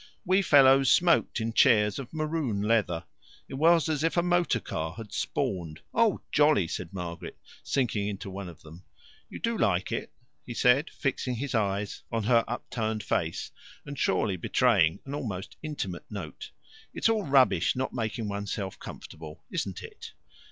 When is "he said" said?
10.43-10.89